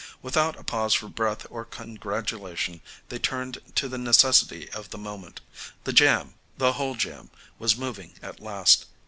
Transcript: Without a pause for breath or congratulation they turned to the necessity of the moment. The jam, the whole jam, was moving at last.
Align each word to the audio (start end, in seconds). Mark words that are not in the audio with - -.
Without 0.23 0.57
a 0.57 0.63
pause 0.63 0.95
for 0.95 1.07
breath 1.09 1.45
or 1.51 1.63
congratulation 1.63 2.81
they 3.09 3.19
turned 3.19 3.59
to 3.75 3.87
the 3.87 3.99
necessity 3.99 4.67
of 4.71 4.89
the 4.89 4.97
moment. 4.97 5.41
The 5.83 5.93
jam, 5.93 6.33
the 6.57 6.73
whole 6.73 6.95
jam, 6.95 7.29
was 7.59 7.75
moving 7.77 8.15
at 8.23 8.39
last. 8.39 8.85